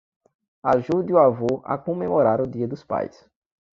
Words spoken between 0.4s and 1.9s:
Ajude o avô a